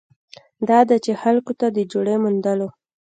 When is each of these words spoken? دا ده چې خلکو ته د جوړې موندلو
دا 0.69 0.79
ده 0.89 0.95
چې 1.05 1.11
خلکو 1.21 1.51
ته 1.59 1.67
د 1.75 1.77
جوړې 1.91 2.15
موندلو 2.23 2.67